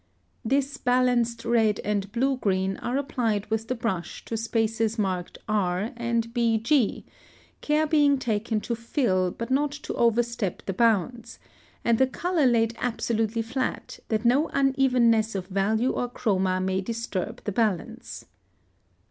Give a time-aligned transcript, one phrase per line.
[0.43, 5.91] This balanced red and blue green are applied with the brush to spaces marked R
[5.95, 7.03] and BG,
[7.61, 11.37] care being taken to fill, but not to overstep the bounds,
[11.85, 17.43] and the color laid absolutely flat, that no unevenness of value or chroma may disturb
[17.43, 18.25] the balance.